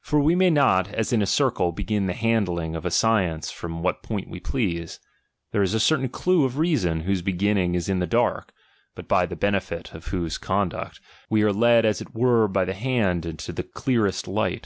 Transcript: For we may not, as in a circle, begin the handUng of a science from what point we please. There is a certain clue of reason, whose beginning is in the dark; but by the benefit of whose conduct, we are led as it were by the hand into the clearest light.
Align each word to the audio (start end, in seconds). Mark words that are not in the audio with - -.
For 0.00 0.20
we 0.20 0.36
may 0.36 0.48
not, 0.50 0.94
as 0.94 1.12
in 1.12 1.20
a 1.20 1.26
circle, 1.26 1.72
begin 1.72 2.06
the 2.06 2.12
handUng 2.14 2.76
of 2.76 2.86
a 2.86 2.90
science 2.92 3.50
from 3.50 3.82
what 3.82 4.00
point 4.00 4.30
we 4.30 4.38
please. 4.38 5.00
There 5.50 5.60
is 5.60 5.74
a 5.74 5.80
certain 5.80 6.08
clue 6.08 6.44
of 6.44 6.56
reason, 6.58 7.00
whose 7.00 7.20
beginning 7.20 7.74
is 7.74 7.88
in 7.88 7.98
the 7.98 8.06
dark; 8.06 8.52
but 8.94 9.08
by 9.08 9.26
the 9.26 9.34
benefit 9.34 9.92
of 9.92 10.06
whose 10.06 10.38
conduct, 10.38 11.00
we 11.28 11.42
are 11.42 11.52
led 11.52 11.84
as 11.84 12.00
it 12.00 12.14
were 12.14 12.46
by 12.46 12.64
the 12.64 12.74
hand 12.74 13.26
into 13.26 13.52
the 13.52 13.64
clearest 13.64 14.28
light. 14.28 14.64